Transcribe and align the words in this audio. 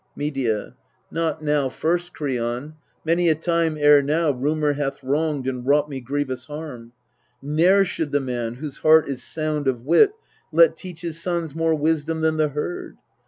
Medea. 0.15 0.73
Not 1.11 1.43
now 1.43 1.69
first, 1.69 2.11
Kreon 2.15 2.73
many 3.05 3.29
a 3.29 3.35
time 3.35 3.77
ere 3.79 4.01
now 4.01 4.31
Rumour 4.31 4.73
hath 4.73 5.03
wronged 5.03 5.45
and 5.45 5.63
wrought 5.63 5.89
me 5.91 6.01
grievous 6.01 6.47
harm. 6.47 6.93
Ne'er 7.39 7.85
should 7.85 8.11
the 8.11 8.19
man 8.19 8.55
whose 8.55 8.77
heart 8.79 9.07
is 9.07 9.21
sound 9.21 9.67
of 9.67 9.85
wit 9.85 10.13
Let 10.51 10.75
teach 10.75 11.01
his 11.01 11.21
sons 11.21 11.53
more 11.53 11.75
wisdom 11.75 12.21
than 12.21 12.37
the 12.37 12.49
herd. 12.49 12.97